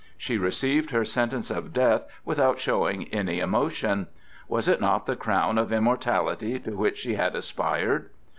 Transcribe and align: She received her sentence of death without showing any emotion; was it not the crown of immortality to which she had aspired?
She 0.17 0.39
received 0.39 0.89
her 0.89 1.05
sentence 1.05 1.51
of 1.51 1.73
death 1.73 2.05
without 2.25 2.59
showing 2.59 3.07
any 3.13 3.39
emotion; 3.39 4.07
was 4.47 4.67
it 4.67 4.81
not 4.81 5.05
the 5.05 5.15
crown 5.15 5.59
of 5.59 5.71
immortality 5.71 6.57
to 6.61 6.75
which 6.75 6.97
she 6.97 7.13
had 7.13 7.35
aspired? 7.35 8.09